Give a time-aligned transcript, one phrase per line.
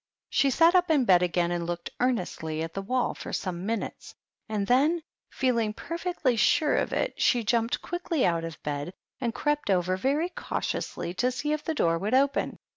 [0.31, 4.15] She sat up in bed again and looked earnestly at the wall for some minutes,
[4.49, 9.31] and then, feeling perfectly sure of it, she jumped quickly out of bed and 22
[9.31, 9.41] PEGGY THE PIG.
[9.43, 12.57] crept over very cautiously to see if the door would open.